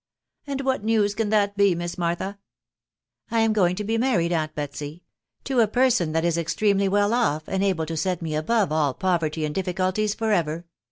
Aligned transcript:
*9" 0.47 0.51
And 0.53 0.61
what 0.61 0.83
news 0.83 1.13
can 1.13 1.29
that 1.29 1.55
be, 1.55 1.75
Miss 1.75 1.95
Martha?"" 1.95 2.39
I 3.29 3.41
am 3.41 3.53
going 3.53 3.75
to 3.75 3.83
be 3.83 3.99
married, 3.99 4.31
aunt 4.31 4.55
Betsy, 4.55 5.03
to 5.43 5.59
a 5.59 5.67
person 5.67 6.11
that 6.13 6.25
is 6.25 6.39
extremely 6.39 6.87
well 6.89 7.13
off, 7.13 7.43
and 7.45 7.63
able 7.63 7.85
to 7.85 7.95
set 7.95 8.19
me 8.19 8.33
above 8.33 8.71
all 8.71 8.95
poverty 8.95 9.45
and 9.45 9.53
difficulties 9.53 10.15
for 10.15 10.31
ever 10.31 10.65